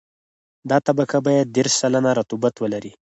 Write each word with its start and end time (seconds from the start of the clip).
دا 0.69 0.77
طبقه 0.87 1.17
باید 1.25 1.47
دېرش 1.55 1.73
سلنه 1.81 2.11
رطوبت 2.19 2.55
ولري 2.59 2.91